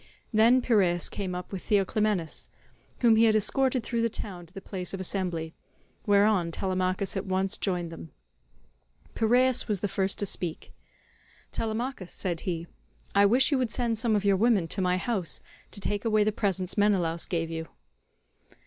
Then 0.33 0.63
Piraeus 0.63 1.09
came 1.09 1.35
up 1.35 1.51
with 1.51 1.61
Theoclymenus, 1.61 2.49
whom 3.01 3.17
he 3.17 3.25
had 3.25 3.35
escorted 3.35 3.83
through 3.83 4.01
the 4.01 4.09
town 4.09 4.47
to 4.47 4.53
the 4.55 4.59
place 4.59 4.95
of 4.95 4.99
assembly, 4.99 5.53
whereon 6.07 6.49
Telemachus 6.49 7.15
at 7.15 7.27
once 7.27 7.55
joined 7.55 7.91
them. 7.91 8.09
Piraeus 9.13 9.67
was 9.67 9.79
first 9.79 10.17
to 10.17 10.25
speak: 10.25 10.73
"Telemachus," 11.51 12.13
said 12.13 12.39
he, 12.49 12.65
"I 13.13 13.27
wish 13.27 13.51
you 13.51 13.59
would 13.59 13.69
send 13.69 13.95
some 13.99 14.15
of 14.15 14.25
your 14.25 14.37
women 14.37 14.67
to 14.69 14.81
my 14.81 14.97
house 14.97 15.39
to 15.69 15.79
take 15.79 16.03
away 16.03 16.23
the 16.23 16.31
presents 16.31 16.79
Menelaus 16.79 17.27
gave 17.27 17.51
you." 17.51 17.67